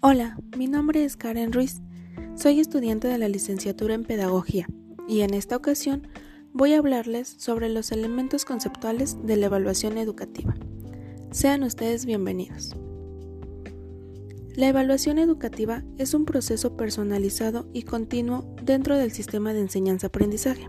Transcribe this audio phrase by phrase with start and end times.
[0.00, 1.80] Hola, mi nombre es Karen Ruiz.
[2.36, 4.68] Soy estudiante de la licenciatura en Pedagogía
[5.08, 6.06] y en esta ocasión
[6.52, 10.54] voy a hablarles sobre los elementos conceptuales de la evaluación educativa.
[11.32, 12.76] Sean ustedes bienvenidos.
[14.54, 20.68] La evaluación educativa es un proceso personalizado y continuo dentro del sistema de enseñanza-aprendizaje.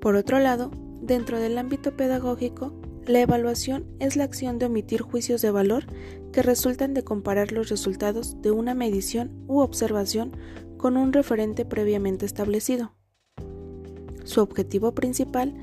[0.00, 0.70] Por otro lado,
[1.02, 5.86] dentro del ámbito pedagógico, la evaluación es la acción de omitir juicios de valor
[6.32, 10.32] que resultan de comparar los resultados de una medición u observación
[10.76, 12.94] con un referente previamente establecido.
[14.24, 15.54] Su objetivo principal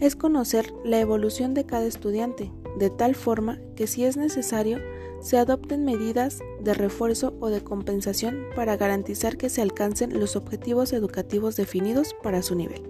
[0.00, 4.78] es conocer la evolución de cada estudiante, de tal forma que si es necesario,
[5.20, 10.92] se adopten medidas de refuerzo o de compensación para garantizar que se alcancen los objetivos
[10.92, 12.82] educativos definidos para su nivel.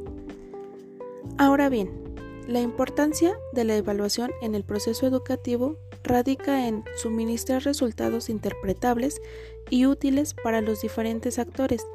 [1.36, 2.01] Ahora bien,
[2.48, 9.20] la importancia de la evaluación en el proceso educativo radica en suministrar resultados interpretables
[9.70, 11.86] y útiles para los diferentes actores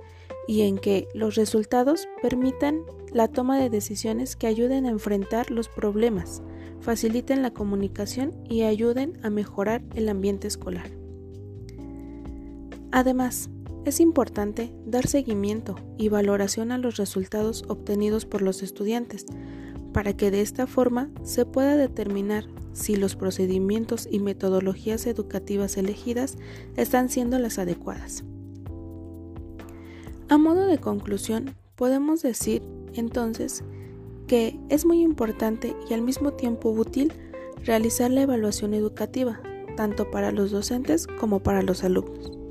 [0.48, 2.82] y en que los resultados permitan
[3.12, 6.42] la toma de decisiones que ayuden a enfrentar los problemas,
[6.80, 10.90] faciliten la comunicación y ayuden a mejorar el ambiente escolar.
[12.92, 13.50] Además,
[13.86, 19.26] es importante dar seguimiento y valoración a los resultados obtenidos por los estudiantes,
[19.98, 26.38] para que de esta forma se pueda determinar si los procedimientos y metodologías educativas elegidas
[26.76, 28.24] están siendo las adecuadas.
[30.30, 32.62] A modo de conclusión, podemos decir
[32.94, 33.64] entonces
[34.28, 37.12] que es muy importante y al mismo tiempo útil
[37.66, 39.42] realizar la evaluación educativa,
[39.78, 42.47] tanto para los docentes como para los alumnos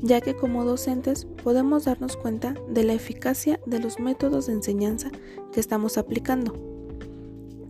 [0.00, 5.10] ya que como docentes podemos darnos cuenta de la eficacia de los métodos de enseñanza
[5.52, 6.54] que estamos aplicando.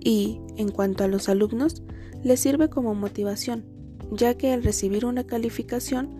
[0.00, 1.82] Y, en cuanto a los alumnos,
[2.22, 3.64] les sirve como motivación,
[4.10, 6.10] ya que el recibir una calificación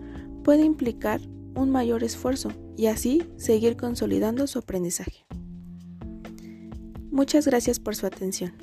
[0.43, 1.21] puede implicar
[1.55, 5.25] un mayor esfuerzo y así seguir consolidando su aprendizaje.
[7.11, 8.53] Muchas gracias por su atención.